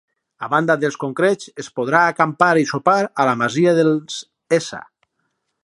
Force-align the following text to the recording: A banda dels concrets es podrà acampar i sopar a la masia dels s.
A 0.45 0.47
banda 0.53 0.75
dels 0.83 0.95
concrets 1.03 1.51
es 1.63 1.69
podrà 1.79 2.01
acampar 2.13 2.49
i 2.63 2.67
sopar 2.71 2.97
a 3.25 3.29
la 3.31 3.37
masia 3.43 3.75
dels 3.81 4.19
s. 4.63 4.83